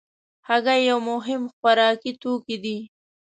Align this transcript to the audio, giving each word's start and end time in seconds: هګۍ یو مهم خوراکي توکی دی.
هګۍ 0.47 0.81
یو 0.89 0.99
مهم 1.11 1.41
خوراکي 1.55 2.11
توکی 2.21 2.57
دی. 2.63 2.77